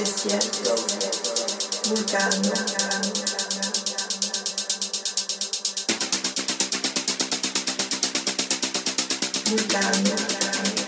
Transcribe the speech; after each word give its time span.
desierto, 0.00 0.74
buscando. 1.90 2.52
Buscando. 9.50 10.79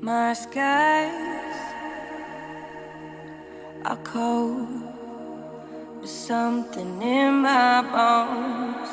My 0.00 0.32
skies 0.32 1.12
are 3.84 3.98
cold, 4.04 4.68
but 6.00 6.08
something 6.08 7.02
in 7.02 7.42
my 7.42 7.82
bones 7.82 8.88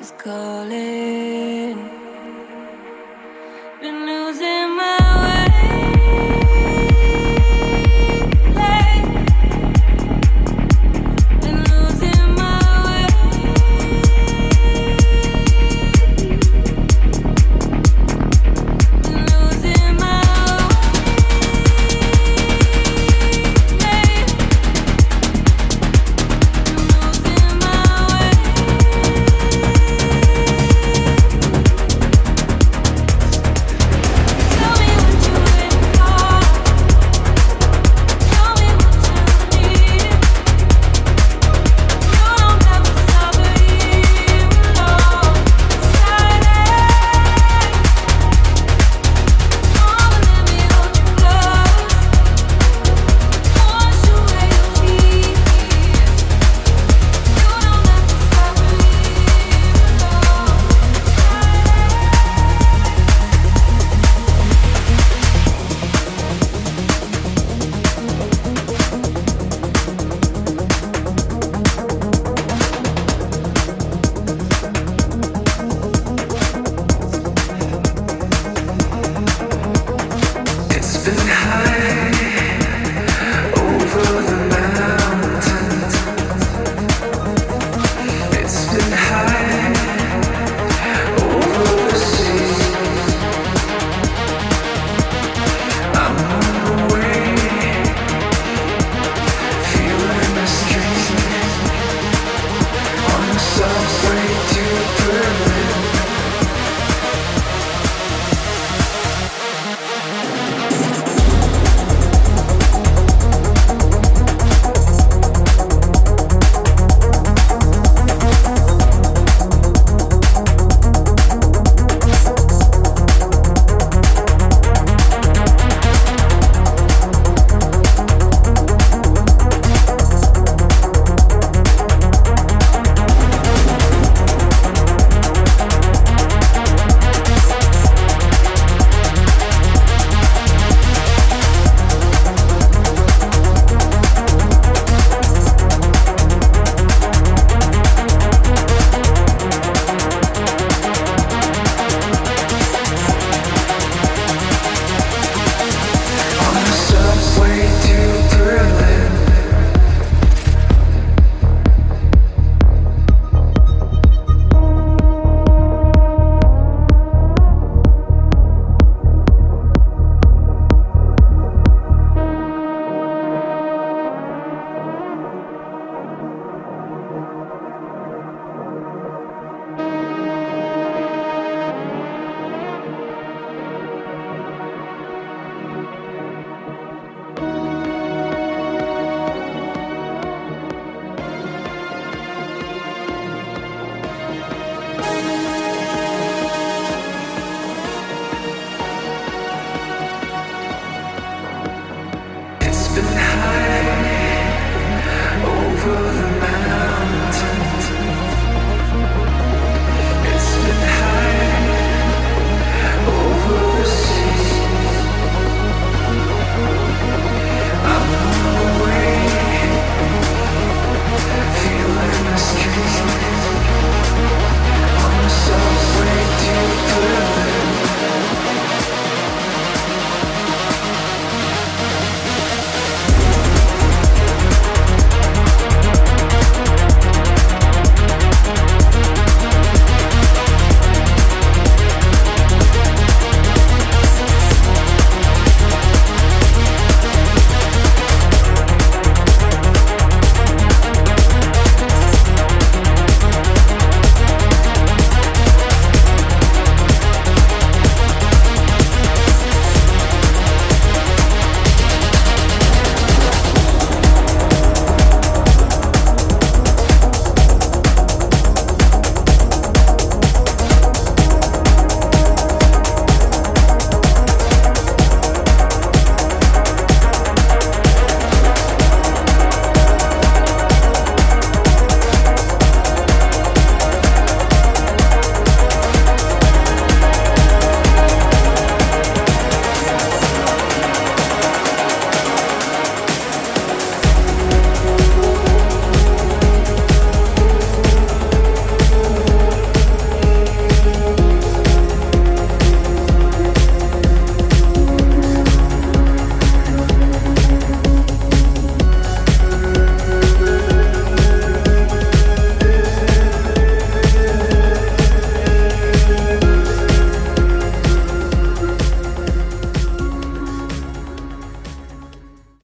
is 0.00 0.12
calling. 0.16 2.03